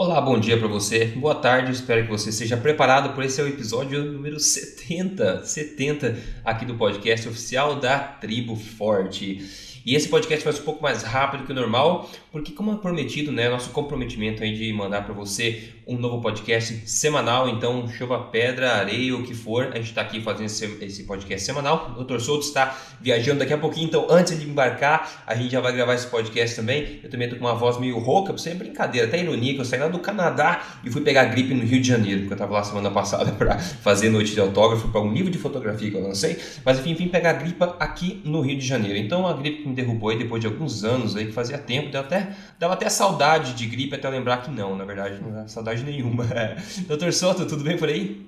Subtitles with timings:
[0.00, 3.42] Olá, bom dia para você, boa tarde, espero que você esteja preparado por esse é
[3.42, 9.77] o episódio número 70, 70 aqui do podcast oficial da Tribo Forte.
[9.84, 12.76] E esse podcast vai ser um pouco mais rápido que o normal, porque como é
[12.76, 18.18] prometido, né, nosso comprometimento aí de mandar para você um novo podcast semanal, então chova
[18.18, 21.94] pedra, areia, o que for, a gente está aqui fazendo esse, esse, podcast semanal.
[21.98, 22.20] O Dr.
[22.20, 25.94] Souto está viajando daqui a pouquinho, então antes de embarcar, a gente já vai gravar
[25.94, 27.00] esse podcast também.
[27.02, 29.60] Eu também estou com uma voz meio rouca, pra você é brincadeira, até ironia, que
[29.60, 32.36] eu saí lá do Canadá e fui pegar gripe no Rio de Janeiro, porque eu
[32.36, 35.96] estava lá semana passada para fazer noite de autógrafo para um livro de fotografia que
[35.96, 38.98] eu lancei, mas enfim, vim pegar gripe aqui no Rio de Janeiro.
[38.98, 41.90] Então a gripe que me derrubou aí depois de alguns anos aí, que fazia tempo,
[41.90, 45.48] deu até, dava até saudade de gripe até lembrar que não, na verdade, não é
[45.48, 46.24] saudade nenhuma.
[46.88, 48.26] Doutor Soto, tudo bem por aí?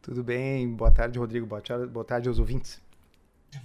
[0.00, 2.80] Tudo bem, boa tarde, Rodrigo, boa tarde, boa tarde aos ouvintes.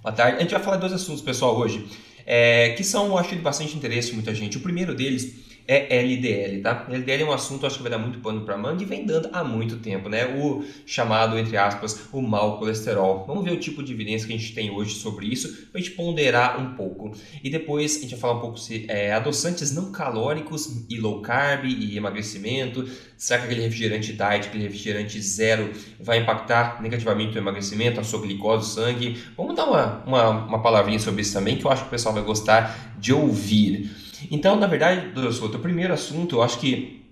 [0.02, 0.36] Boa tarde.
[0.36, 1.88] A gente vai falar de dois assuntos, pessoal, hoje,
[2.26, 4.58] é, que são, acho, de bastante interesse de muita gente.
[4.58, 6.86] O primeiro deles é LDL, tá?
[6.88, 9.28] LDL é um assunto, acho que vai dar muito pano para manga e vem dando
[9.34, 10.26] há muito tempo, né?
[10.26, 13.26] O chamado, entre aspas, o mau colesterol.
[13.26, 15.84] Vamos ver o tipo de evidência que a gente tem hoje sobre isso, para a
[15.84, 17.12] gente ponderar um pouco.
[17.44, 21.20] E depois a gente vai falar um pouco se é, adoçantes não calóricos e low
[21.20, 22.88] carb e emagrecimento.
[23.18, 28.22] Será que aquele refrigerante diet, aquele refrigerante zero, vai impactar negativamente o emagrecimento, a sua
[28.22, 29.18] glicose, o sangue?
[29.36, 32.14] Vamos dar uma, uma, uma palavrinha sobre isso também, que eu acho que o pessoal
[32.14, 34.07] vai gostar de ouvir.
[34.30, 37.04] Então, na verdade, doutor o primeiro assunto, eu acho que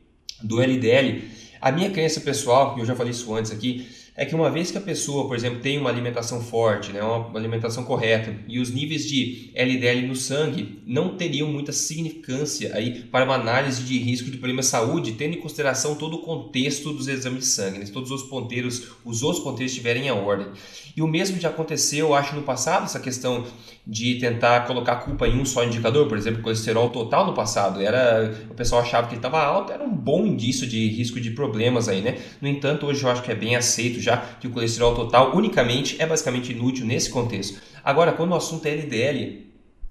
[0.42, 1.22] do LDL,
[1.60, 4.78] a minha crença pessoal, eu já falei isso antes aqui, é que uma vez que
[4.78, 9.06] a pessoa, por exemplo, tem uma alimentação forte, né, uma alimentação correta, e os níveis
[9.06, 14.38] de LDL no sangue não teriam muita significância aí para uma análise de risco de
[14.38, 17.92] problema de saúde, tendo em consideração todo o contexto dos exames de sangue, né, se
[17.92, 20.46] todos os ponteiros, os outros ponteiros estiverem em ordem.
[20.96, 23.44] E o mesmo já aconteceu, eu acho, no passado, essa questão
[23.86, 27.80] de tentar colocar a culpa em um só indicador, por exemplo, colesterol total no passado,
[27.80, 31.30] era o pessoal achava que ele estava alto, era um bom indício de risco de
[31.30, 32.18] problemas aí, né?
[32.40, 35.96] No entanto, hoje eu acho que é bem aceito já que o colesterol total unicamente
[35.98, 37.60] é basicamente inútil nesse contexto.
[37.84, 39.46] Agora, quando o assunto é LDL,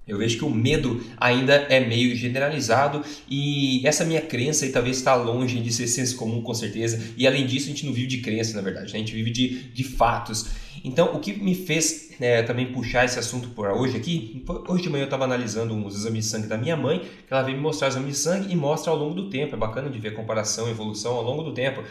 [0.06, 4.98] eu vejo que o medo ainda é meio generalizado e essa minha crença aí talvez
[4.98, 7.02] está longe de ser senso comum com certeza.
[7.16, 8.98] E além disso, a gente não vive de crença, na verdade, né?
[8.98, 10.46] a gente vive de, de fatos.
[10.84, 14.88] Então, o que me fez é, também puxar esse assunto por hoje aqui, hoje de
[14.88, 17.62] manhã eu estava analisando os exames de sangue da minha mãe, que ela veio me
[17.62, 19.56] mostrar os exames de sangue e mostra ao longo do tempo.
[19.56, 21.82] É bacana de ver a comparação, a evolução ao longo do tempo.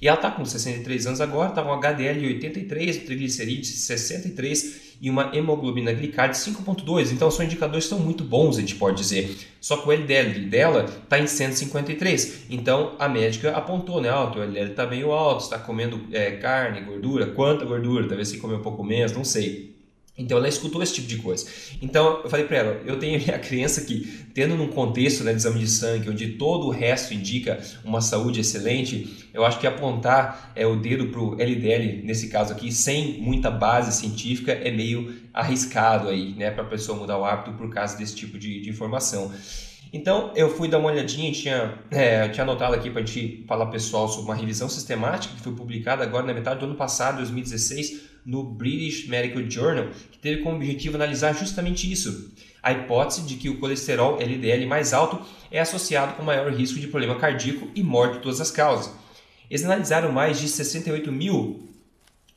[0.00, 5.10] E ela está com 63 anos agora, está com HDL de 83, triglicerídeos 63 e
[5.10, 7.12] uma hemoglobina glicada de 5.2.
[7.12, 9.36] Então são indicadores que são muito bons, a gente pode dizer.
[9.60, 12.46] Só que o LDL dela está em 153.
[12.48, 14.10] Então a médica apontou, né?
[14.12, 18.38] Oh, o LDL está meio alto, está comendo é, carne, gordura, quanta gordura, talvez se
[18.38, 19.69] comer um pouco menos, não sei.
[20.20, 21.46] Então ela escutou esse tipo de coisa.
[21.80, 24.00] Então eu falei para ela, eu tenho minha crença que
[24.34, 28.40] tendo num contexto né, de exame de sangue onde todo o resto indica uma saúde
[28.40, 33.20] excelente, eu acho que apontar é o dedo para o LDL nesse caso aqui sem
[33.20, 37.70] muita base científica é meio arriscado aí, né, para a pessoa mudar o hábito por
[37.70, 39.32] causa desse tipo de, de informação.
[39.92, 43.66] Então eu fui dar uma olhadinha, tinha, é, tinha anotado aqui para a gente falar
[43.66, 48.09] pessoal sobre uma revisão sistemática que foi publicada agora na metade do ano passado, 2016
[48.24, 52.32] no British Medical Journal, que teve como objetivo analisar justamente isso.
[52.62, 56.88] A hipótese de que o colesterol LDL mais alto é associado com maior risco de
[56.88, 58.94] problema cardíaco e morte de todas as causas.
[59.48, 61.69] Eles analisaram mais de 68 mil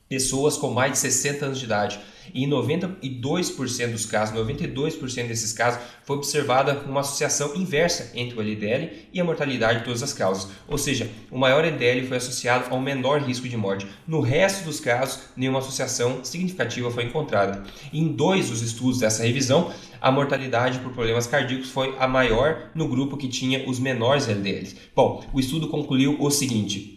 [0.08, 2.00] pessoas com mais de 60 anos de idade.
[2.34, 8.42] E em 92% dos casos, 92% desses casos, foi observada uma associação inversa entre o
[8.42, 10.50] LDL e a mortalidade de todas as causas.
[10.68, 13.88] Ou seja, o maior LDL foi associado ao menor risco de morte.
[14.08, 17.64] No resto dos casos, nenhuma associação significativa foi encontrada.
[17.92, 22.88] Em dois dos estudos dessa revisão, a mortalidade por problemas cardíacos foi a maior no
[22.88, 24.76] grupo que tinha os menores LDLs.
[24.96, 26.93] Bom, o estudo concluiu o seguinte: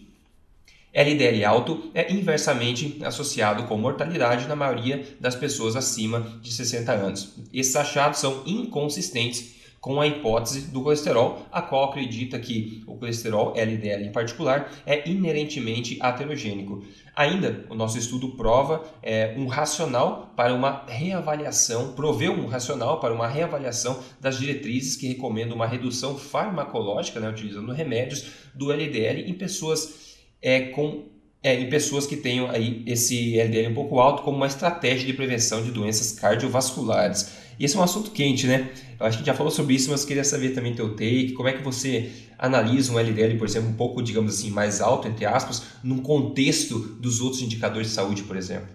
[0.97, 7.35] LDL alto é inversamente associado com mortalidade na maioria das pessoas acima de 60 anos.
[7.53, 13.53] Esses achados são inconsistentes com a hipótese do colesterol, a qual acredita que o colesterol
[13.55, 16.83] LDL em particular é inerentemente aterogênico.
[17.15, 23.13] Ainda, o nosso estudo prova é, um racional para uma reavaliação, proveu um racional para
[23.13, 29.35] uma reavaliação das diretrizes que recomendam uma redução farmacológica, né, utilizando remédios, do LDL em
[29.35, 30.16] pessoas
[30.47, 31.03] é, com,
[31.43, 35.13] é, em pessoas que tenham aí esse LDL um pouco alto como uma estratégia de
[35.13, 37.33] prevenção de doenças cardiovasculares.
[37.59, 38.71] E esse é um assunto quente, né?
[39.01, 41.53] Eu acho que já falou sobre isso, mas queria saber também teu take, como é
[41.53, 45.65] que você analisa um LDL, por exemplo, um pouco, digamos assim, mais alto, entre aspas,
[45.83, 48.69] num contexto dos outros indicadores de saúde, por exemplo.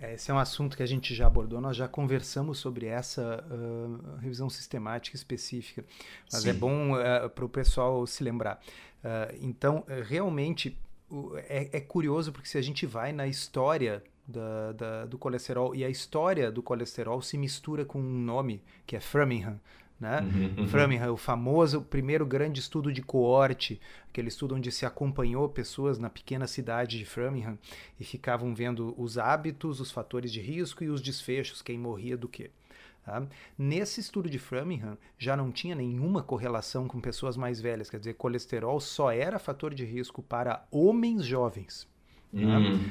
[0.00, 3.44] É, esse é um assunto que a gente já abordou, nós já conversamos sobre essa
[3.50, 5.84] uh, revisão sistemática específica,
[6.32, 6.56] mas é Sim.
[6.56, 8.62] é bom uh, para o pessoal se lembrar.
[9.04, 10.76] Uh, então, realmente,
[11.48, 15.84] é, é, curioso porque se a gente vai na história da, da, do colesterol e
[15.84, 19.58] a história do colesterol se mistura com um nome que é Framingham,
[19.98, 20.20] né?
[20.20, 20.68] Uhum, uhum.
[20.68, 26.08] Framingham, o famoso primeiro grande estudo de coorte, aquele estudo onde se acompanhou pessoas na
[26.08, 27.58] pequena cidade de Framingham
[27.98, 32.28] e ficavam vendo os hábitos, os fatores de risco e os desfechos, quem morria do
[32.28, 32.50] quê.
[33.08, 33.26] Tá?
[33.56, 38.14] Nesse estudo de Framingham já não tinha nenhuma correlação com pessoas mais velhas, quer dizer,
[38.14, 41.88] colesterol só era fator de risco para homens jovens.
[42.30, 42.38] Tá?
[42.38, 42.84] Hum.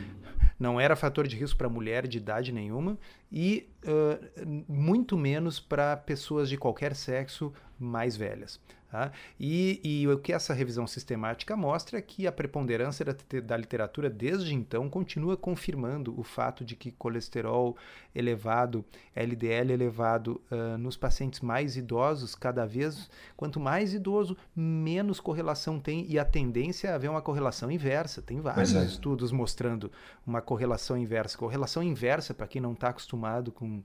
[0.60, 2.98] Não era fator de risco para mulher de idade nenhuma
[3.32, 8.60] e uh, muito menos para pessoas de qualquer sexo mais velhas.
[8.98, 9.12] Tá?
[9.40, 14.10] E, e, o que essa revisão sistemática mostra é que a preponderância da, da, literatura
[14.10, 17.78] desde então continua confirmando o fato de que colesterol
[18.16, 18.84] elevado,
[19.16, 26.04] LDL elevado uh, nos pacientes mais idosos, cada vez, quanto mais idoso, menos correlação tem
[26.10, 28.20] e a tendência é haver uma correlação inversa.
[28.20, 28.84] Tem vários é.
[28.84, 29.92] estudos mostrando
[30.26, 31.38] uma correlação inversa.
[31.38, 33.84] Correlação inversa, para quem não está acostumado com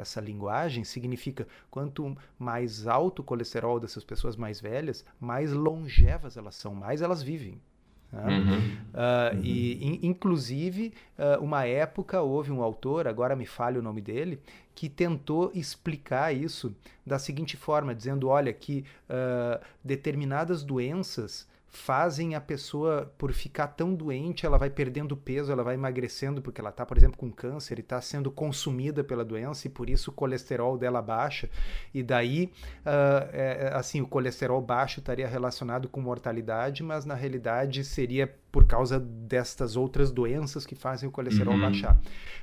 [0.00, 6.36] com essa linguagem significa quanto mais alto o colesterol dessas pessoas mais velhas, mais longevas
[6.36, 7.60] elas são, mais elas vivem.
[8.10, 8.26] Né?
[8.26, 8.58] Uhum.
[8.58, 9.40] Uh, uhum.
[9.44, 14.40] E, in, inclusive, uh, uma época houve um autor, agora me falha o nome dele,
[14.74, 16.74] que tentou explicar isso
[17.06, 23.94] da seguinte forma, dizendo: olha, que uh, determinadas doenças fazem a pessoa, por ficar tão
[23.94, 27.78] doente, ela vai perdendo peso, ela vai emagrecendo, porque ela está, por exemplo, com câncer
[27.78, 31.48] e está sendo consumida pela doença e por isso o colesterol dela baixa.
[31.94, 37.84] E daí, uh, é, assim, o colesterol baixo estaria relacionado com mortalidade, mas na realidade
[37.84, 41.60] seria por causa destas outras doenças que fazem o colesterol uhum.
[41.60, 41.98] baixar.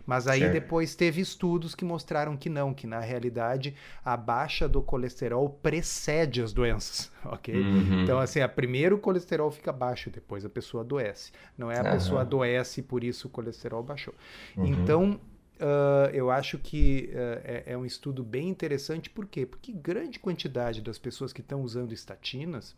[0.06, 0.54] Mas aí certo.
[0.54, 6.42] depois teve estudos que mostraram que não, que na realidade a baixa do colesterol precede
[6.42, 7.56] as doenças, ok?
[7.56, 8.04] Uhum.
[8.04, 11.32] Então assim, a primeiro o colesterol fica baixo, depois a pessoa adoece.
[11.58, 11.92] Não é a uhum.
[11.92, 14.14] pessoa adoece e por isso o colesterol baixou.
[14.56, 14.66] Uhum.
[14.66, 15.20] Então
[15.58, 19.44] Uh, eu acho que uh, é, é, um estudo bem interessante, por quê?
[19.44, 22.76] Porque grande quantidade das pessoas que estão usando estatinas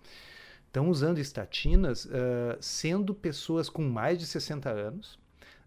[0.70, 5.20] estão usando estatinas uh, sendo pessoas com mais de 60 anos,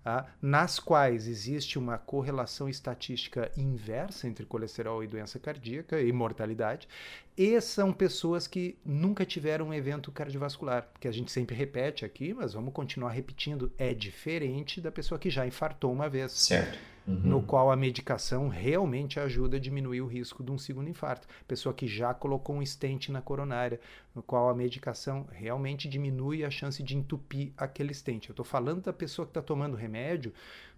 [0.04, 0.26] tá?
[0.40, 6.88] nas quais existe uma correlação estatística inversa entre colesterol e doença cardíaca e mortalidade,
[7.36, 12.32] e são pessoas que nunca tiveram um evento cardiovascular, que a gente sempre repete aqui,
[12.32, 16.30] mas vamos continuar repetindo, é diferente da pessoa que já infartou uma vez.
[16.32, 17.20] Certo uhum.
[17.22, 21.26] no qual a medicação realmente ajuda a diminuir o risco de um segundo infarto.
[21.46, 23.80] Pessoa que já colocou um stent na coronária,
[24.14, 28.28] no qual a medicação realmente diminui a chance de entupir aquele stent.
[28.28, 30.32] Eu estou falando da pessoa que está tomando remédio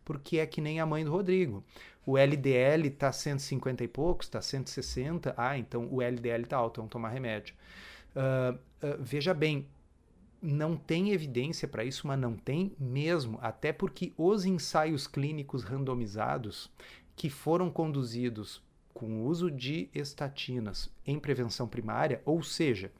[0.05, 1.65] porque é que nem a mãe do Rodrigo.
[2.07, 5.35] O LDL está 150 e poucos, está 160.
[5.37, 7.55] Ah, então o LDL está alto, vamos tomar remédio.
[8.15, 9.67] Uh, uh, veja bem,
[10.45, 16.71] não tem evidência para isso, mas não tem mesmo, até porque os ensaios clínicos randomizados
[17.17, 18.63] que foram conduzidos
[18.93, 22.93] com o uso de estatinas em prevenção primária, ou seja,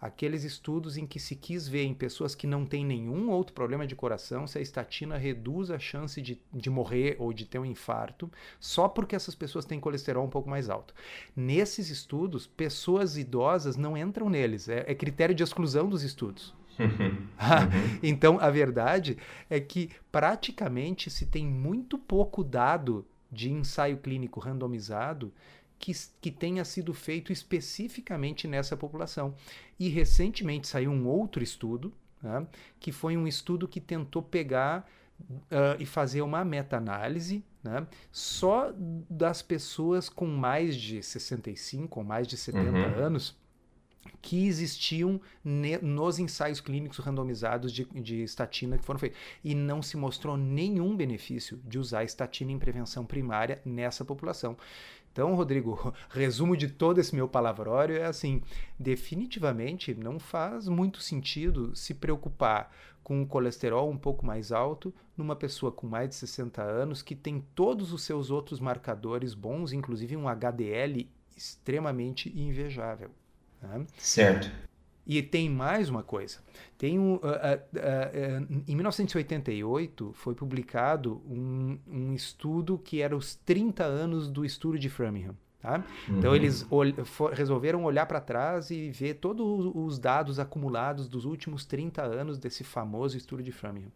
[0.00, 3.86] aqueles estudos em que se quis ver em pessoas que não têm nenhum outro problema
[3.86, 7.64] de coração se a estatina reduz a chance de, de morrer ou de ter um
[7.64, 8.30] infarto,
[8.60, 10.94] só porque essas pessoas têm colesterol um pouco mais alto.
[11.34, 16.58] Nesses estudos, pessoas idosas não entram neles, é, é critério de exclusão dos estudos.
[16.78, 17.28] Uhum.
[18.02, 19.18] então, a verdade
[19.50, 25.32] é que praticamente se tem muito pouco dado de ensaio clínico randomizado
[25.78, 29.34] que, que tenha sido feito especificamente nessa população.
[29.78, 31.92] E recentemente saiu um outro estudo,
[32.22, 32.46] né,
[32.80, 34.88] que foi um estudo que tentou pegar
[35.20, 38.72] uh, e fazer uma meta-análise né, só
[39.08, 43.04] das pessoas com mais de 65 ou mais de 70 uhum.
[43.04, 43.36] anos
[44.20, 45.20] que existiam
[45.82, 49.18] nos ensaios clínicos randomizados de, de, estatina que foram feitos.
[49.44, 54.56] E não se mostrou nenhum benefício de usar estatina em prevenção primária nessa população.
[55.12, 58.42] Então, Rodrigo, resumo de todo esse meu palavrório é assim:
[58.78, 65.34] definitivamente não faz muito sentido se preocupar com o colesterol um pouco mais alto numa
[65.34, 70.16] pessoa com mais de 60 anos que tem todos os seus outros marcadores bons, inclusive
[70.16, 73.10] um HDL extremamente invejável.
[73.62, 73.86] Né?
[73.98, 74.50] Certo.
[75.08, 76.38] E tem mais uma coisa.
[76.76, 83.34] Tem um, uh, uh, uh, em 1988 foi publicado um, um, estudo que era os
[83.34, 85.34] 30 anos do estudo de Framingham.
[85.60, 85.82] Tá?
[86.08, 86.18] Uhum.
[86.18, 86.64] Então eles
[87.04, 92.38] for, resolveram olhar para trás e ver todos os dados acumulados dos últimos 30 anos
[92.38, 93.90] desse famoso estudo de Framingham.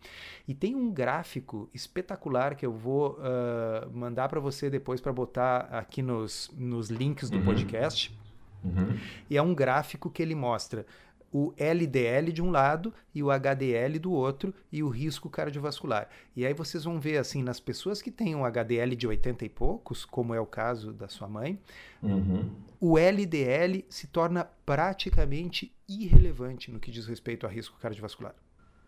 [0.49, 5.69] E tem um gráfico espetacular que eu vou uh, mandar para você depois para botar
[5.71, 7.45] aqui nos, nos links do uhum.
[7.45, 8.19] podcast.
[8.65, 8.99] Uhum.
[9.29, 10.87] E é um gráfico que ele mostra
[11.33, 16.09] o LDL de um lado e o HDL do outro e o risco cardiovascular.
[16.37, 19.49] E aí vocês vão ver assim, nas pessoas que têm um HDL de 80 e
[19.49, 21.59] poucos, como é o caso da sua mãe,
[22.03, 22.51] uhum.
[22.79, 28.35] o LDL se torna praticamente irrelevante no que diz respeito a risco cardiovascular.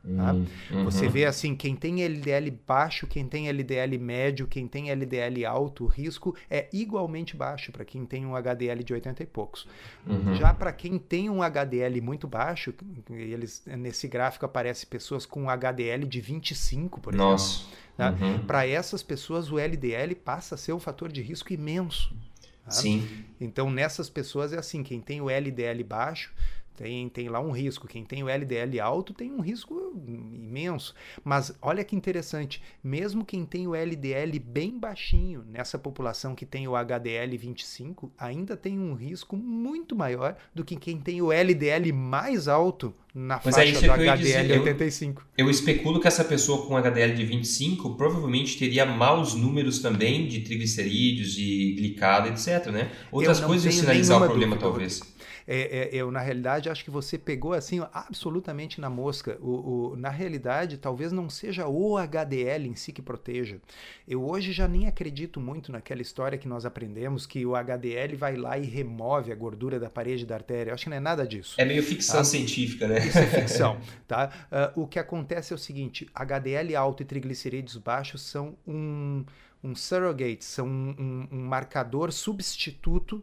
[0.04, 0.34] Tá?
[0.34, 0.84] Uhum.
[0.84, 5.84] Você vê assim, quem tem LDL baixo, quem tem LDL médio, quem tem LDL alto,
[5.84, 9.66] o risco é igualmente baixo para quem tem um HDL de 80 e poucos.
[10.06, 10.34] Uhum.
[10.34, 12.74] Já para quem tem um HDL muito baixo,
[13.08, 17.30] eles nesse gráfico aparece pessoas com um HDL de 25, por exemplo.
[17.30, 17.64] Nossa.
[17.96, 18.10] Tá?
[18.10, 18.44] Uhum.
[18.46, 22.14] Para essas pessoas o LDL passa a ser um fator de risco imenso.
[22.62, 22.72] Tá?
[22.72, 23.08] Sim.
[23.40, 26.30] Então nessas pessoas é assim, quem tem o LDL baixo
[26.76, 27.86] tem, tem lá um risco.
[27.86, 30.94] Quem tem o LDL alto tem um risco imenso.
[31.22, 36.66] Mas olha que interessante, mesmo quem tem o LDL bem baixinho, nessa população que tem
[36.66, 41.92] o HDL 25, ainda tem um risco muito maior do que quem tem o LDL
[41.92, 45.26] mais alto na Mas é faixa é do HDL dizer, 85.
[45.38, 50.26] Eu, eu, especulo que essa pessoa com HDL de 25 provavelmente teria maus números também
[50.26, 52.90] de triglicerídeos, de glicado, etc, né?
[53.12, 55.13] Outras coisas de sinalizar o problema, dúvida, talvez.
[55.46, 59.38] É, é, eu, na realidade, acho que você pegou assim absolutamente na mosca.
[59.40, 63.60] O, o, na realidade, talvez não seja o HDL em si que proteja.
[64.08, 68.36] Eu hoje já nem acredito muito naquela história que nós aprendemos que o HDL vai
[68.36, 70.70] lá e remove a gordura da parede da artéria.
[70.70, 71.54] Eu acho que não é nada disso.
[71.58, 72.24] É meio ficção tá?
[72.24, 72.98] científica, né?
[72.98, 73.78] Isso é ficção.
[74.08, 74.30] tá?
[74.76, 79.24] Uh, o que acontece é o seguinte: HDL alto e triglicerídeos baixos são um,
[79.62, 83.22] um surrogate, são um, um, um marcador substituto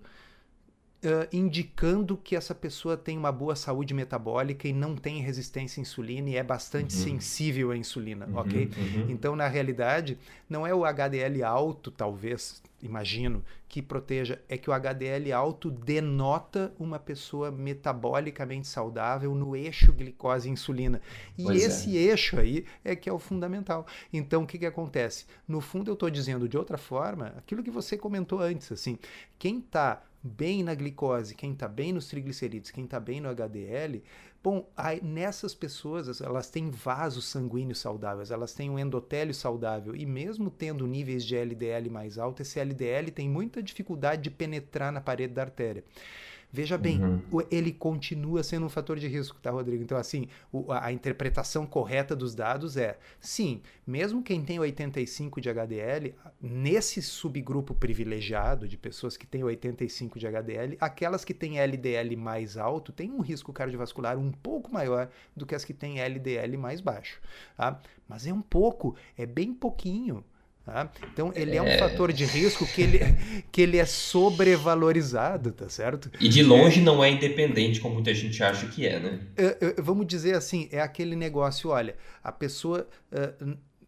[1.03, 5.81] uh, indicando que essa pessoa tem uma boa saúde metabólica e não tem resistência à
[5.81, 7.03] insulina e é bastante uhum.
[7.03, 8.65] sensível à insulina, uhum, ok?
[8.65, 9.05] Uhum.
[9.09, 10.17] Então, na realidade,
[10.49, 16.73] não é o HDL alto, talvez, imagino, que proteja, é que o HDL alto denota
[16.77, 21.01] uma pessoa metabolicamente saudável no eixo glicose-insulina.
[21.37, 22.01] E pois esse é.
[22.01, 23.87] eixo aí é que é o fundamental.
[24.11, 25.25] Então, o que, que acontece?
[25.47, 28.99] No fundo, eu estou dizendo de outra forma aquilo que você comentou antes, assim,
[29.39, 34.03] quem está bem na glicose, quem está bem nos triglicerídeos, quem está bem no HDL,
[34.43, 40.05] bom, aí, nessas pessoas elas têm vasos sanguíneos saudáveis, elas têm um endotélio saudável e
[40.05, 45.01] mesmo tendo níveis de LDL mais altos, esse LDL tem muita dificuldade de penetrar na
[45.01, 45.83] parede da artéria.
[46.53, 47.21] Veja bem, uhum.
[47.49, 49.81] ele continua sendo um fator de risco, tá, Rodrigo?
[49.81, 55.49] Então, assim, o, a interpretação correta dos dados é: sim, mesmo quem tem 85 de
[55.49, 62.17] HDL, nesse subgrupo privilegiado de pessoas que têm 85 de HDL, aquelas que têm LDL
[62.17, 66.57] mais alto têm um risco cardiovascular um pouco maior do que as que têm LDL
[66.57, 67.21] mais baixo.
[67.55, 67.81] Tá?
[68.09, 70.21] Mas é um pouco, é bem pouquinho.
[70.71, 70.89] Tá?
[71.11, 71.77] Então ele é um é...
[71.77, 72.99] fator de risco que ele,
[73.51, 76.09] que ele é sobrevalorizado, tá certo?
[76.17, 76.83] E de longe é...
[76.83, 79.19] não é independente como muita gente acha que é, né?
[79.35, 82.87] É, vamos dizer assim, é aquele negócio, olha, a pessoa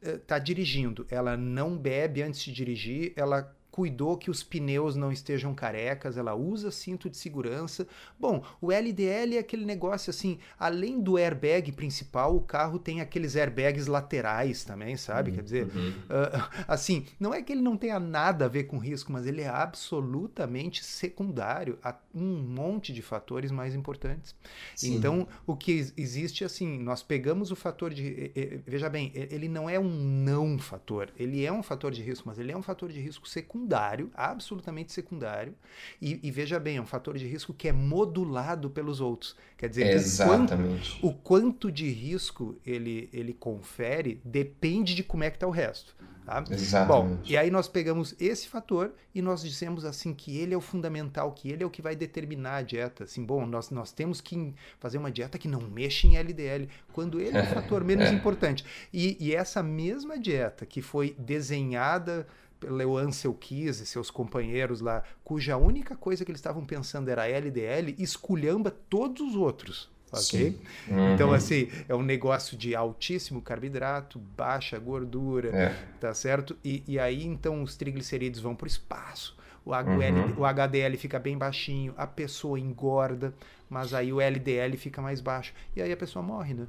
[0.02, 5.52] está dirigindo, ela não bebe antes de dirigir, ela cuidou que os pneus não estejam
[5.56, 7.88] carecas, ela usa cinto de segurança.
[8.20, 13.36] Bom, o LDL é aquele negócio assim, além do airbag principal, o carro tem aqueles
[13.36, 15.32] airbags laterais também, sabe?
[15.32, 15.90] Uhum, Quer dizer, uhum.
[15.90, 19.42] uh, assim, não é que ele não tenha nada a ver com risco, mas ele
[19.42, 24.36] é absolutamente secundário a um monte de fatores mais importantes.
[24.76, 24.94] Sim.
[24.94, 28.62] Então, o que existe assim, nós pegamos o fator de.
[28.68, 32.38] Veja bem, ele não é um não fator, ele é um fator de risco, mas
[32.38, 35.56] ele é um fator de risco secundário secundário, absolutamente secundário,
[36.02, 39.36] e, e, veja bem, é um fator de risco que é modulado pelos outros.
[39.58, 41.00] Quer dizer, Exatamente.
[41.02, 45.48] O, quanto, o quanto de risco ele, ele confere depende de como é que está
[45.48, 45.96] o resto.
[46.26, 46.44] Tá?
[46.50, 47.18] Exatamente.
[47.18, 50.62] Bom, e aí nós pegamos esse fator e nós dissemos assim que ele é o
[50.62, 53.04] fundamental, que ele é o que vai determinar a dieta.
[53.04, 57.20] Assim, bom, nós, nós temos que fazer uma dieta que não mexa em LDL, quando
[57.20, 58.12] ele é o fator menos é.
[58.12, 58.64] importante.
[58.94, 62.26] E, e essa mesma dieta que foi desenhada
[62.64, 67.28] pelo Ansel Keys e seus companheiros lá, cuja única coisa que eles estavam pensando era
[67.28, 69.92] LDL, esculhamba todos os outros.
[70.12, 70.60] Ok?
[70.88, 71.14] Uhum.
[71.16, 75.76] Então, assim, é um negócio de altíssimo carboidrato, baixa gordura, é.
[76.00, 76.56] tá certo?
[76.64, 80.34] E, e aí, então, os triglicerídeos vão para o espaço, o, uhum.
[80.38, 83.34] o HDL fica bem baixinho, a pessoa engorda,
[83.68, 85.54] mas aí o LDL fica mais baixo.
[85.76, 86.68] E aí a pessoa morre, né?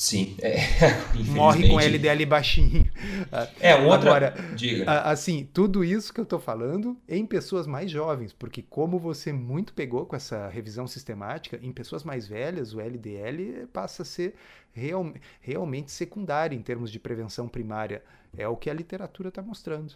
[0.00, 0.56] Sim, é,
[1.28, 2.90] morre com LDL baixinho.
[3.60, 4.08] É, outra.
[4.08, 4.90] Agora, diga.
[5.02, 9.74] Assim, tudo isso que eu estou falando em pessoas mais jovens, porque como você muito
[9.74, 14.34] pegou com essa revisão sistemática, em pessoas mais velhas, o LDL passa a ser
[14.72, 18.02] real, realmente secundário em termos de prevenção primária.
[18.34, 19.92] É o que a literatura está mostrando.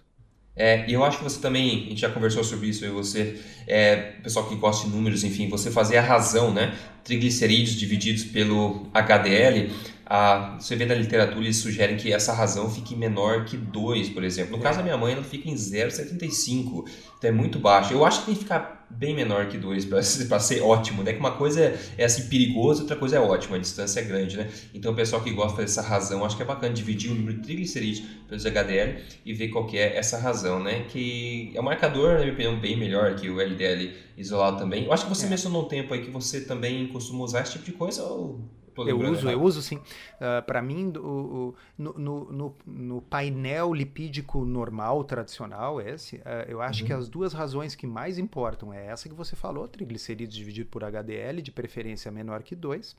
[0.54, 3.40] É, e eu acho que você também, a gente já conversou sobre isso, eu você,
[3.66, 6.76] é, pessoal que gosta de números, enfim, você fazer a razão, né?
[7.02, 9.72] Triglicerídeos divididos pelo HDL,
[10.06, 14.22] a, você vê na literatura, eles sugerem que essa razão fique menor que 2, por
[14.22, 14.56] exemplo.
[14.56, 16.84] No caso da minha mãe, ela fica em 0,75,
[17.18, 17.92] então é muito baixo.
[17.92, 21.12] Eu acho que tem que ficar bem menor que 2 para ser ótimo, né?
[21.12, 24.36] Que uma coisa é, é assim perigoso, outra coisa é ótima, a distância é grande,
[24.36, 24.48] né?
[24.72, 27.42] Então o pessoal que gosta dessa razão, acho que é bacana dividir o número de
[27.42, 30.84] triglicerídeos pelos HDL e ver qual que é essa razão, né?
[30.88, 34.84] Que é um marcador, na minha opinião, bem melhor que o LDL isolado também.
[34.84, 35.30] Eu acho que você é.
[35.30, 38.40] mencionou um tempo aí que você também costuma usar esse tipo de coisa ou
[38.76, 39.76] eu uso, eu uso sim.
[39.76, 39.82] Uh,
[40.20, 46.82] ah, para mim, o, no, no, no, painel lipídico normal, tradicional, esse, uh, eu acho
[46.82, 46.86] uhum.
[46.86, 50.82] que as duas razões que mais importam é essa que você falou, triglicerídeos dividido por
[50.82, 52.96] HDL, de preferência menor que 2,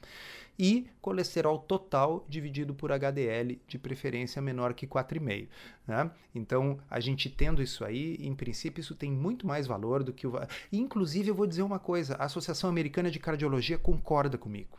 [0.58, 5.48] e colesterol total dividido por HDL, de preferência menor que 4,5.
[5.88, 6.10] Né?
[6.34, 10.26] Então, a gente tendo isso aí, em princípio, isso tem muito mais valor do que
[10.26, 10.34] o.
[10.72, 14.78] Inclusive, eu vou dizer uma coisa: a Associação Americana de Cardiologia concorda comigo.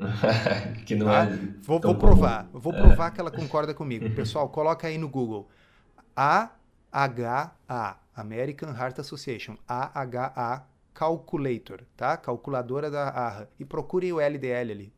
[0.86, 1.24] que não tá?
[1.24, 3.10] é vou, vou provar, vou provar é.
[3.10, 4.08] que ela concorda comigo.
[4.10, 5.48] Pessoal, coloca aí no Google
[6.16, 7.52] AHA,
[8.14, 12.16] American Heart Association, AHA Calculator, tá?
[12.16, 13.48] Calculadora da AHA.
[13.58, 14.92] E procurem o LDL ali.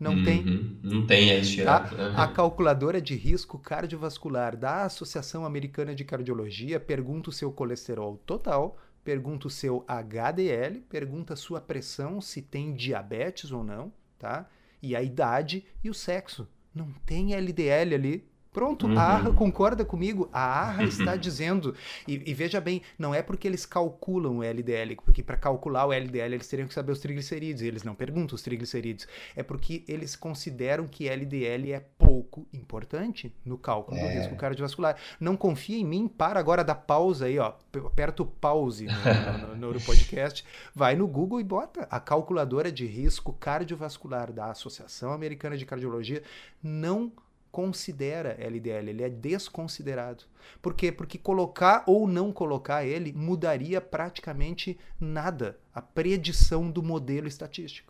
[0.00, 0.80] Não uhum, tem?
[0.82, 1.90] Não tem, é tá?
[1.92, 2.16] Uhum.
[2.16, 8.78] A calculadora de risco cardiovascular da Associação Americana de Cardiologia pergunta o seu colesterol total,
[9.04, 14.48] pergunta o seu HDL, pergunta a sua pressão, se tem diabetes ou não, tá?
[14.82, 16.48] E a idade e o sexo.
[16.74, 18.98] Não tem LDL ali, Pronto, uhum.
[18.98, 20.28] a ARRA concorda comigo.
[20.32, 21.74] A ARRA está dizendo.
[22.06, 25.92] E, e, veja bem, não é porque eles calculam o LDL, porque para calcular o
[25.92, 27.62] LDL eles teriam que saber os triglicerídeos.
[27.62, 29.06] Eles não perguntam os triglicerídeos.
[29.36, 34.02] É porque eles consideram que LDL é pouco importante no cálculo é.
[34.02, 34.96] do risco cardiovascular.
[35.20, 37.54] Não confia em mim, para agora da pausa aí, ó.
[37.86, 42.84] Aperta o pause no, no, no podcast, vai no Google e bota a calculadora de
[42.84, 46.22] risco cardiovascular da Associação Americana de Cardiologia.
[46.62, 47.12] Não
[47.50, 50.24] considera LDL, ele é desconsiderado.
[50.62, 50.90] Por quê?
[50.92, 57.89] Porque colocar ou não colocar ele mudaria praticamente nada a predição do modelo estatístico.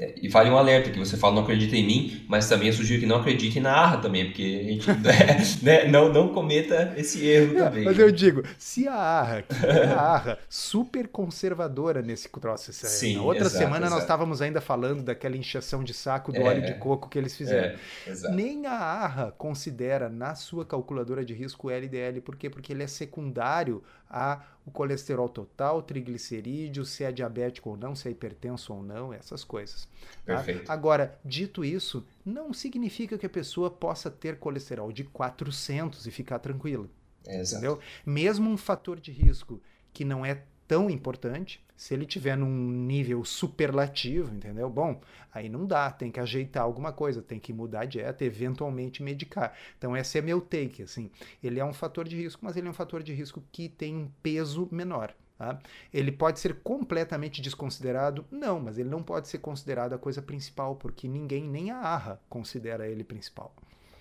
[0.00, 2.72] É, e vale um alerta que você fala não acredita em mim, mas também eu
[2.72, 4.88] sugiro que não acredite na ARRA também, porque a gente
[5.62, 7.84] né, não, não cometa esse erro também.
[7.84, 13.16] Mas eu digo, se a ARRA, que é a ARRA super conservadora nesse troço, Sim,
[13.16, 13.92] na outra exato, semana exato.
[13.92, 17.36] nós estávamos ainda falando daquela injeção de saco do é, óleo de coco que eles
[17.36, 17.78] fizeram.
[18.06, 22.48] É, Nem a ARRA considera na sua calculadora de risco o LDL, por quê?
[22.48, 28.08] Porque ele é secundário a o colesterol total, triglicerídeo, se é diabético ou não, se
[28.08, 29.88] é hipertenso ou não, essas coisas.
[30.24, 30.44] Tá?
[30.68, 36.38] Agora, dito isso, não significa que a pessoa possa ter colesterol de 400 e ficar
[36.38, 36.88] tranquila.
[37.26, 37.78] É, entendeu?
[38.04, 39.60] Mesmo um fator de risco
[39.92, 44.70] que não é tão importante, se ele tiver num nível superlativo, entendeu?
[44.70, 45.00] Bom,
[45.34, 49.52] aí não dá, tem que ajeitar alguma coisa, tem que mudar a dieta, eventualmente medicar.
[49.76, 51.10] Então esse é meu take, assim.
[51.42, 53.96] Ele é um fator de risco, mas ele é um fator de risco que tem
[53.96, 55.12] um peso menor.
[55.36, 55.58] Tá?
[55.92, 58.24] Ele pode ser completamente desconsiderado?
[58.30, 62.20] Não, mas ele não pode ser considerado a coisa principal, porque ninguém, nem a ARRA,
[62.28, 63.52] considera ele principal.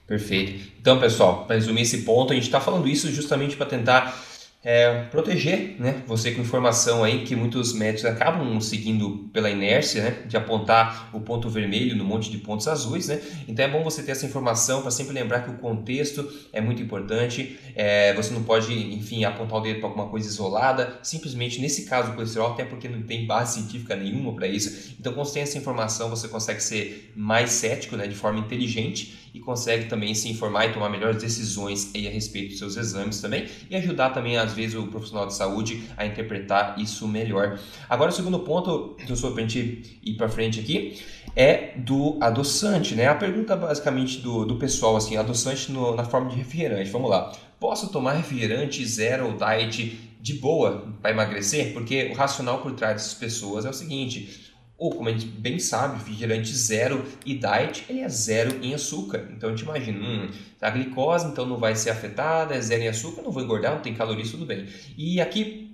[0.05, 0.71] Perfeito.
[0.79, 5.03] Então, pessoal, para resumir esse ponto, a gente está falando isso justamente para tentar é,
[5.03, 10.35] proteger né, você com informação aí que muitos médicos acabam seguindo pela inércia né, de
[10.35, 13.07] apontar o ponto vermelho no monte de pontos azuis.
[13.07, 13.21] Né?
[13.47, 16.81] Então é bom você ter essa informação para sempre lembrar que o contexto é muito
[16.81, 17.57] importante.
[17.73, 22.09] É, você não pode, enfim, apontar o dedo para alguma coisa isolada, simplesmente nesse caso
[22.09, 24.95] do colesterol, até porque não tem base científica nenhuma para isso.
[24.99, 29.28] Então, quando você tem essa informação, você consegue ser mais cético né, de forma inteligente
[29.33, 33.21] e consegue também se informar e tomar melhores decisões aí a respeito dos seus exames
[33.21, 37.59] também e ajudar também, às vezes, o profissional de saúde a interpretar isso melhor.
[37.89, 40.99] Agora, o segundo ponto sou para a gente ir para frente aqui
[41.35, 43.07] é do adoçante, né?
[43.07, 46.89] A pergunta basicamente do, do pessoal, assim, adoçante no, na forma de refrigerante.
[46.89, 47.31] Vamos lá.
[47.59, 51.73] Posso tomar refrigerante zero ou diet de boa para emagrecer?
[51.73, 54.48] Porque o racional por trás dessas pessoas é o seguinte:
[54.79, 59.29] ou, como a gente bem sabe, refrigerante zero e diet, ele é zero em açúcar.
[59.35, 60.29] Então, a gente imagina, hum,
[60.61, 63.81] a glicose então não vai ser afetada, é zero em açúcar, não vou engordar, não
[63.81, 64.65] tem calorias, tudo bem.
[64.97, 65.67] E aqui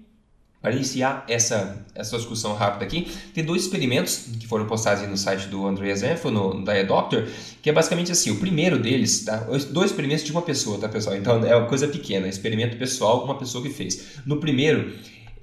[0.62, 5.48] Para iniciar essa, essa discussão rápida aqui, tem dois experimentos que foram postados no site
[5.48, 7.28] do Andreas Zenfo, no, no Diet Doctor,
[7.62, 9.46] que é basicamente assim, o primeiro deles, tá?
[9.70, 11.16] dois experimentos de uma pessoa, tá pessoal?
[11.16, 14.18] Então é uma coisa pequena, experimento pessoal, uma pessoa que fez.
[14.26, 14.92] No primeiro,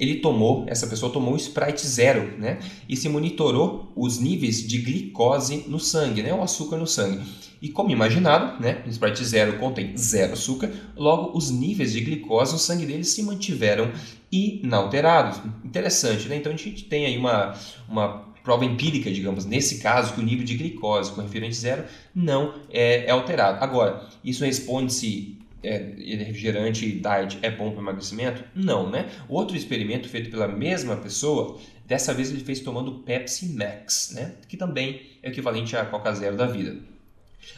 [0.03, 2.59] ele tomou, essa pessoa tomou Sprite Zero, né?
[2.89, 6.35] E se monitorou os níveis de glicose no sangue, né?
[6.35, 7.23] O açúcar no sangue.
[7.63, 12.59] E como imaginado, né, Sprite Zero contém zero açúcar, logo os níveis de glicose no
[12.59, 13.93] sangue dele se mantiveram
[14.33, 15.41] inalterados.
[15.65, 16.35] Interessante, né?
[16.35, 17.55] Então a gente tem aí uma,
[17.89, 22.55] uma prova empírica, digamos, nesse caso, que o nível de glicose com referente zero não
[22.69, 23.63] é, é alterado.
[23.63, 25.79] Agora, isso responde se é,
[26.25, 28.45] refrigerante diet é bom para emagrecimento?
[28.55, 29.11] Não, né?
[29.29, 34.35] Outro experimento feito pela mesma pessoa, dessa vez ele fez tomando Pepsi Max, né?
[34.49, 36.77] Que também é equivalente a Coca Zero da vida.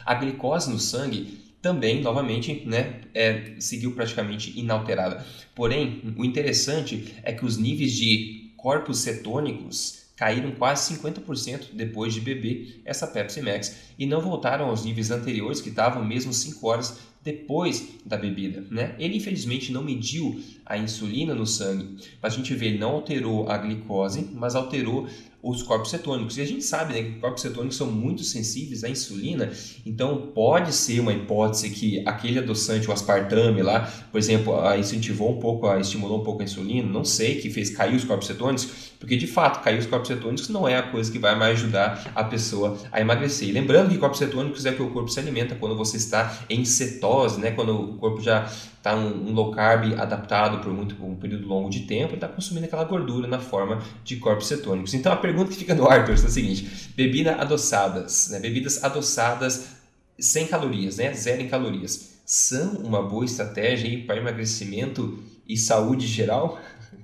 [0.05, 5.25] A glicose no sangue também, novamente, né, é, seguiu praticamente inalterada.
[5.55, 12.21] Porém, o interessante é que os níveis de corpos cetônicos caíram quase 50% depois de
[12.21, 16.99] beber essa Pepsi Max e não voltaram aos níveis anteriores que estavam mesmo 5 horas
[17.25, 18.63] depois da bebida.
[18.69, 18.95] Né?
[18.99, 23.49] Ele infelizmente não mediu a insulina no sangue, mas a gente vê ele não alterou
[23.49, 25.07] a glicose, mas alterou
[25.45, 26.37] os corpos cetônicos.
[26.37, 29.51] E a gente sabe né, que corpos cetônicos são muito sensíveis à insulina,
[29.85, 33.81] então pode ser uma hipótese que aquele adoçante, o aspartame lá,
[34.11, 37.95] por exemplo, incentivou um pouco, estimulou um pouco a insulina, não sei, que fez cair
[37.95, 41.19] os corpos cetônicos, porque de fato cair os corpos cetônicos não é a coisa que
[41.19, 43.49] vai mais ajudar a pessoa a emagrecer.
[43.49, 46.65] E lembrando que corpos cetônicos é que o corpo se alimenta quando você está em
[46.65, 48.49] cetose, né, quando o corpo já
[48.85, 52.27] está um, um, low carb adaptado por, muito, por um período longo de tempo está
[52.27, 54.93] consumindo aquela gordura na forma de corpos cetônicos.
[54.93, 58.39] Então a pergunta que fica no ar, é a seguinte: bebida adoçadas, né?
[58.39, 59.75] bebidas adoçadas
[60.17, 61.13] sem calorias, né?
[61.13, 66.59] zero em calorias, são uma boa estratégia para emagrecimento e saúde geral?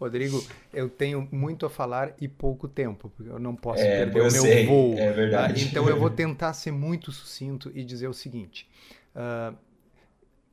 [0.00, 4.20] Rodrigo, eu tenho muito a falar e pouco tempo, porque eu não posso é, perder
[4.20, 4.94] o meu sei, voo.
[4.96, 5.62] É verdade.
[5.62, 5.70] Tá?
[5.70, 8.66] Então eu vou tentar ser muito sucinto e dizer o seguinte.
[9.14, 9.54] Uh,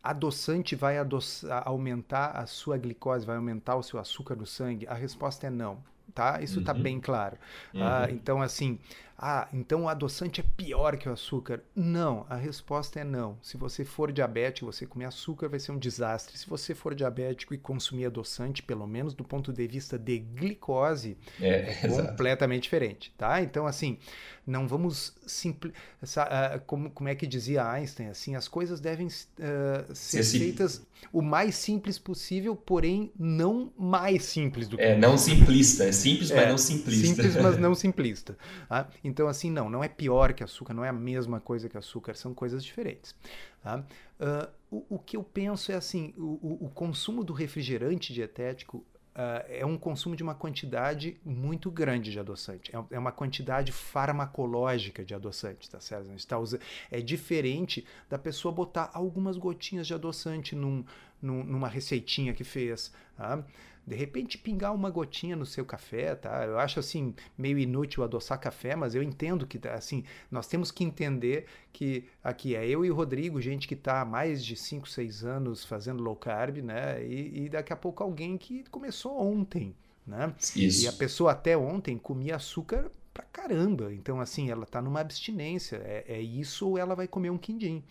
[0.04, 4.86] adoçante vai adoçar, aumentar a sua glicose, vai aumentar o seu açúcar no sangue?
[4.86, 5.82] A resposta é não.
[6.18, 6.42] Tá?
[6.42, 6.82] Isso está uhum.
[6.82, 7.38] bem claro.
[7.72, 7.84] Uhum.
[7.84, 8.80] Ah, então, assim,
[9.20, 11.64] ah, então o adoçante é pior que o açúcar?
[11.76, 13.36] Não, a resposta é não.
[13.42, 16.38] Se você for diabético, você comer açúcar vai ser um desastre.
[16.38, 21.18] Se você for diabético e consumir adoçante, pelo menos do ponto de vista de glicose,
[21.42, 23.42] é, é completamente diferente, tá?
[23.42, 23.98] Então, assim,
[24.46, 25.74] não vamos simples.
[26.04, 28.10] Uh, como, como é que dizia Einstein?
[28.10, 30.40] Assim, as coisas devem uh, ser Sim.
[30.40, 34.84] feitas o mais simples possível, porém não mais simples do que.
[34.84, 35.86] É, não simplista.
[35.86, 37.08] É simples, é, mas não simplista.
[37.08, 38.38] Simples, mas não simplista.
[38.70, 38.90] Tá?
[39.08, 42.16] Então, assim, não, não é pior que açúcar, não é a mesma coisa que açúcar,
[42.16, 43.16] são coisas diferentes.
[43.64, 43.84] Tá?
[44.20, 48.84] Uh, o, o, que eu penso é assim: o, o consumo do refrigerante dietético
[49.18, 52.70] Uh, é um consumo de uma quantidade muito grande de adoçante.
[52.72, 56.12] É, é uma quantidade farmacológica de adoçante, tá certo?
[56.12, 60.86] Está usando, é diferente da pessoa botar algumas gotinhas de adoçante num,
[61.20, 62.94] num, numa receitinha que fez.
[63.18, 63.44] Tá?
[63.88, 66.44] De repente pingar uma gotinha no seu café, tá?
[66.46, 70.84] Eu acho assim meio inútil adoçar café, mas eu entendo que assim, nós temos que
[70.84, 74.90] entender que aqui é eu e o Rodrigo, gente que está há mais de 5,
[74.90, 77.02] 6 anos fazendo low carb, né?
[77.06, 79.74] E, e, daqui a pouco alguém que começou ontem,
[80.06, 80.34] né?
[80.54, 80.84] Isso.
[80.84, 83.94] E a pessoa até ontem comia açúcar pra caramba.
[83.94, 85.78] Então, assim, ela está numa abstinência.
[85.78, 87.82] É, é, isso ou ela vai comer um quindim.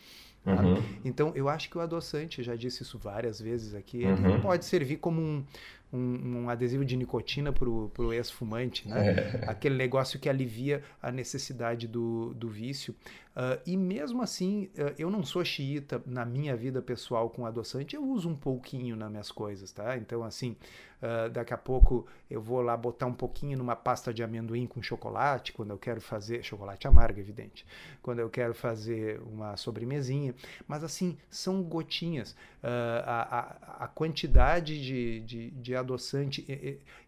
[0.46, 0.62] Tá?
[0.62, 0.80] Uhum.
[1.04, 4.30] Então, eu acho que o adoçante, já disse isso várias vezes aqui, uhum.
[4.30, 5.44] ele pode servir como um,
[5.92, 9.11] um, um adesivo de nicotina para o ex-fumante, né?
[9.11, 9.44] É.
[9.46, 12.94] Aquele negócio que alivia a necessidade do, do vício.
[13.37, 17.94] Uh, e mesmo assim, uh, eu não sou xiita na minha vida pessoal com adoçante,
[17.94, 19.94] eu uso um pouquinho nas minhas coisas, tá?
[19.99, 20.57] Então, assim,
[21.03, 24.81] uh, daqui a pouco eu vou lá botar um pouquinho numa pasta de amendoim com
[24.81, 27.66] chocolate, quando eu quero fazer, chocolate amargo, evidente,
[28.01, 30.35] quando eu quero fazer uma sobremesinha,
[30.66, 32.35] mas assim, são gotinhas.
[32.62, 36.44] A, a, a, quantidade de, de, de adoçante,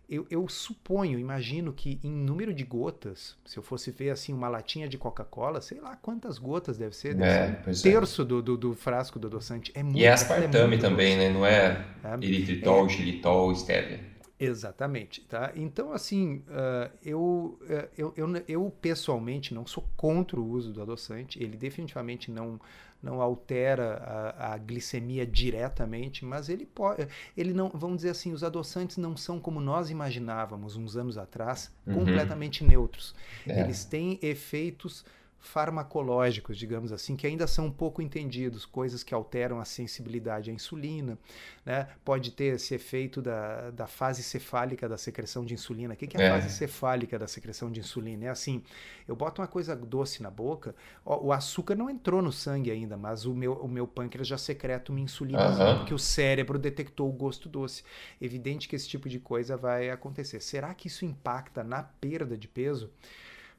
[0.09, 4.49] eu, eu, suponho, imagino que em número de gotas, se eu fosse ver assim uma
[4.49, 8.25] latinha de Coca-Cola, sei lá quantas gotas deve ser, deve é, ser um terço é.
[8.25, 9.71] do, do, do, frasco do adoçante.
[9.75, 11.29] É muito, e é aspartame é também, né?
[11.29, 12.88] Não é, é eritritol, é.
[12.88, 14.01] xilitol, estévia.
[14.40, 15.53] Exatamente, tá?
[15.57, 20.81] Então, assim, uh, eu, uh, eu, eu, eu pessoalmente não sou contra o uso do
[20.81, 22.61] adoçante, ele definitivamente não
[23.03, 28.42] não altera a, a, glicemia diretamente, mas ele pode, ele não, vamos dizer assim, os
[28.42, 31.94] adoçantes não são como nós imaginávamos uns anos atrás, uhum.
[31.94, 33.14] completamente neutros.
[33.46, 33.61] É.
[33.61, 35.05] Eles têm efeitos
[35.38, 40.53] farmacológicos, digamos assim, que ainda são um pouco entendidos, coisas que alteram a sensibilidade à
[40.53, 41.16] insulina,
[41.64, 41.88] né?
[42.05, 45.94] pode ter esse efeito da, da fase cefálica da secreção de insulina.
[45.94, 46.31] O que, que é a é.
[46.31, 48.27] fase cefálica da secreção de insulina?
[48.27, 48.62] É assim,
[49.07, 50.74] eu boto uma coisa doce na boca,
[51.07, 54.37] ó, o açúcar não entrou no sangue ainda, mas o meu, o meu pâncreas já
[54.37, 55.79] secreta uma insulina, uhum.
[55.79, 57.85] porque o cérebro detectou o gosto doce.
[58.20, 60.40] Evidente que esse tipo de coisa vai acontecer.
[60.40, 62.90] Será que isso impacta na perda de peso?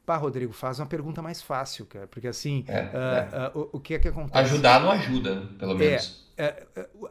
[0.10, 2.08] Pá, Rodrigo, faz uma pergunta mais fácil, cara.
[2.08, 3.52] Porque assim, é, uh, é.
[3.54, 4.40] Uh, o, o, que é que acontece?
[4.40, 6.28] Ajudar não ajuda, pelo é, menos.
[6.36, 6.66] É,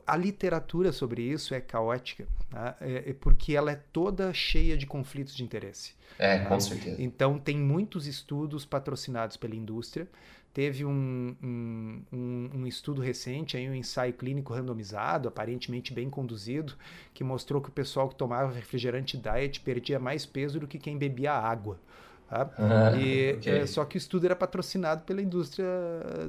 [0.05, 2.75] a literatura sobre isso é caótica, tá?
[2.81, 5.95] é, porque ela é toda cheia de conflitos de interesse.
[6.19, 6.47] É, tá?
[6.47, 7.01] com certeza.
[7.01, 10.09] Então, tem muitos estudos patrocinados pela indústria.
[10.53, 16.75] Teve um, um, um, um, estudo recente, aí um ensaio clínico randomizado, aparentemente bem conduzido,
[17.15, 20.99] que mostrou que o pessoal que tomava refrigerante diet perdia mais peso do que quem
[20.99, 21.79] bebia água.
[22.29, 22.51] Tá?
[22.59, 23.61] Ah, e, okay.
[23.61, 25.67] é, só que o estudo era patrocinado pela indústria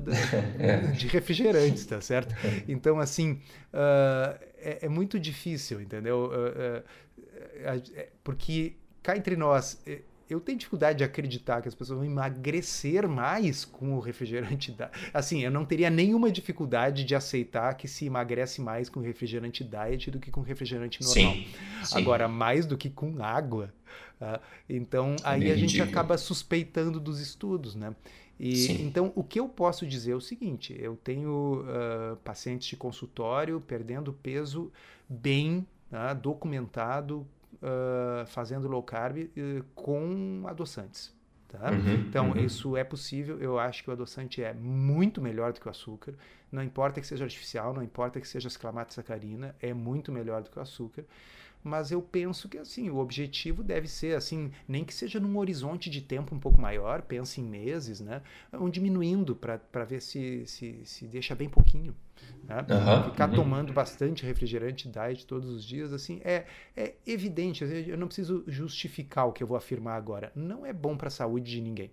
[0.02, 0.14] da,
[0.58, 0.78] é.
[0.94, 2.34] de refrigerantes, tá certo?
[2.70, 3.34] Então, assim,
[3.74, 6.32] uh, é, é, muito difícil, entendeu?
[6.32, 9.84] Uh, uh, porque cá entre nós,
[10.30, 14.92] eu tenho dificuldade de acreditar que as pessoas vão emagrecer mais com o refrigerante diet.
[15.14, 20.12] Assim, eu não teria nenhuma dificuldade de aceitar que se emagrece mais com refrigerante diet
[20.12, 21.34] do que com refrigerante normal.
[21.34, 21.48] Sim,
[21.84, 21.98] sim.
[21.98, 23.74] Agora, mais do que com água,
[24.22, 27.96] Uh, então, aí a gente acaba suspeitando dos estudos, né?
[28.40, 32.78] E, então, o que eu posso dizer é o seguinte: eu tenho uh, pacientes de
[32.78, 34.72] consultório perdendo peso
[35.10, 37.28] bem uh, documentado,
[37.62, 39.30] ah, fazendo low carb
[39.76, 41.14] com adoçantes.
[41.50, 41.72] Tá?
[41.72, 42.38] Uhum, então, uhum.
[42.38, 43.40] isso é possível.
[43.40, 46.14] Eu acho que o adoçante é muito melhor do que o açúcar.
[46.52, 50.50] Não importa que seja artificial, não importa que seja esclamato sacarina, é muito melhor do
[50.50, 51.06] que o açúcar
[51.64, 55.90] mas eu penso que assim o objetivo deve ser assim nem que seja num horizonte
[55.90, 60.80] de tempo um pouco maior pense em meses né vão diminuindo para ver se, se,
[60.86, 61.96] se deixa bem pouquinho
[62.44, 62.66] né?
[62.70, 63.36] Uhum, ficar uhum.
[63.36, 69.28] tomando bastante refrigerante diet todos os dias assim é, é evidente eu não preciso justificar
[69.28, 71.92] o que eu vou afirmar agora não é bom para a saúde de ninguém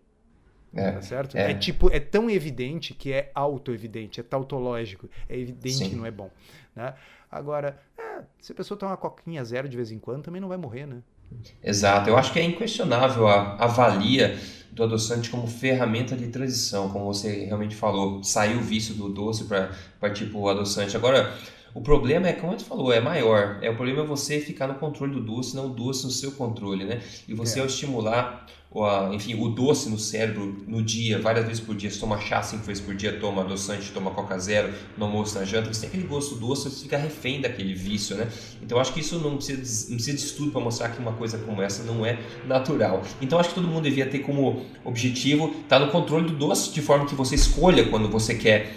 [0.75, 1.37] é, tá certo?
[1.37, 1.51] É.
[1.51, 1.55] é.
[1.55, 5.91] tipo, é tão evidente que é auto-evidente, é tautológico, é evidente Sim.
[5.91, 6.31] que não é bom.
[6.75, 6.95] Né?
[7.31, 10.49] Agora, é, se a pessoa tomar uma coquinha zero de vez em quando, também não
[10.49, 11.03] vai morrer, né?
[11.63, 14.39] Exato, eu acho que é inquestionável a, a valia
[14.71, 19.45] do adoçante como ferramenta de transição, como você realmente falou, saiu o vício do doce
[19.45, 20.97] para tipo o adoçante.
[20.97, 21.35] Agora,
[21.77, 23.59] o problema é, como você falou, é maior.
[23.61, 26.33] É o problema é você ficar no controle do doce, não o doce no seu
[26.33, 27.03] controle, né?
[27.29, 27.61] E você é.
[27.61, 32.01] ao estimular, o, enfim, o doce no cérebro no dia, várias vezes por dia, você
[32.01, 35.71] toma chá cinco vezes por dia, toma adoçante, toma coca zero, no almoço, na janta,
[35.71, 38.27] você tem aquele gosto doce, você fica refém daquele vício, né?
[38.63, 41.37] Então acho que isso não precisa, não precisa de estudo para mostrar que uma coisa
[41.37, 43.03] como essa não é natural.
[43.21, 46.73] Então acho que todo mundo devia ter como objetivo estar tá no controle do doce,
[46.73, 48.75] de forma que você escolha quando você quer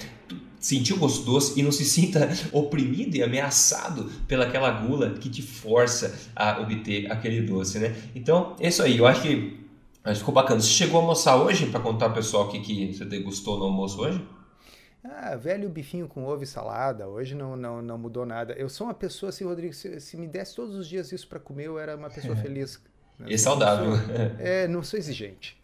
[0.59, 5.41] sentir o gosto doce e não se sinta oprimido e ameaçado pelaquela gula que te
[5.41, 7.95] força a obter aquele doce, né?
[8.13, 8.97] Então, é isso aí.
[8.97, 9.57] Eu acho que,
[10.03, 10.59] acho que ficou bacana.
[10.59, 13.65] Você chegou a almoçar hoje para contar ao pessoal o que, que você degustou no
[13.65, 14.21] almoço hoje?
[15.03, 17.07] Ah, velho bifinho com ovo e salada.
[17.07, 18.53] Hoje não, não, não mudou nada.
[18.53, 21.39] Eu sou uma pessoa assim, Rodrigo, se, se me desse todos os dias isso para
[21.39, 22.81] comer, eu era uma pessoa feliz.
[23.17, 23.27] Né?
[23.29, 23.95] E saudável.
[23.95, 25.58] Sou, é, não sou exigente.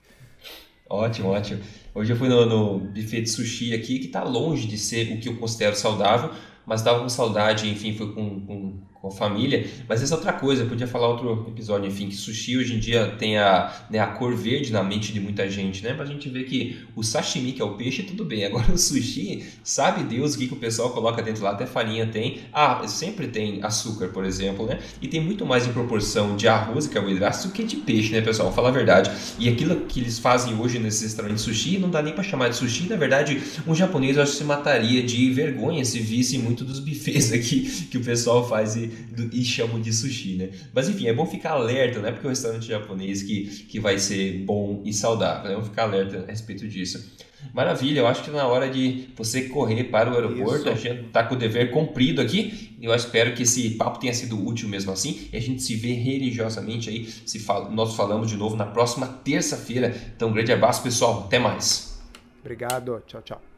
[0.90, 1.62] Ótimo, ótimo.
[1.94, 5.20] Hoje eu fui no, no buffet de sushi aqui, que está longe de ser o
[5.20, 6.32] que eu considero saudável,
[6.66, 9.68] mas estava com saudade, enfim, foi com, com com família.
[9.88, 12.80] Mas essa é outra coisa, eu podia falar outro episódio, enfim, que sushi hoje em
[12.80, 15.94] dia tem a, né, a cor verde na mente de muita gente, né?
[15.94, 18.46] Pra gente ver que o sashimi, que é o peixe, tudo bem.
[18.46, 22.08] Agora o sushi, sabe Deus o que, que o pessoal coloca dentro lá, até farinha
[22.08, 22.40] tem.
[22.52, 24.80] Ah, sempre tem açúcar, por exemplo, né?
[25.00, 28.22] E tem muito mais em proporção de arroz e carboidratos do que de peixe, né,
[28.22, 28.52] pessoal?
[28.52, 29.12] Fala a verdade.
[29.38, 32.56] E aquilo que eles fazem hoje nesses de sushi, não dá nem para chamar de
[32.56, 32.88] sushi.
[32.90, 36.80] Na verdade, um japonês eu acho que se mataria de vergonha se visse muito dos
[36.86, 38.95] bufês aqui que o pessoal faz e
[39.32, 40.50] e chamam de sushi, né?
[40.74, 43.80] Mas enfim, é bom ficar alerta, não é porque é um restaurante japonês que, que
[43.80, 45.52] vai ser bom e saudável, né?
[45.56, 47.16] Vamos ficar alerta a respeito disso.
[47.54, 50.70] Maravilha, eu acho que na hora de você correr para o aeroporto, Isso.
[50.70, 52.76] a gente está com o dever cumprido aqui.
[52.82, 55.30] Eu espero que esse papo tenha sido útil mesmo assim.
[55.32, 57.06] E a gente se vê religiosamente aí.
[57.06, 59.96] Se fala, nós falamos de novo na próxima terça-feira.
[60.16, 61.26] Então, um grande abraço, pessoal.
[61.26, 62.02] Até mais.
[62.42, 63.02] Obrigado.
[63.08, 63.55] Tchau, tchau.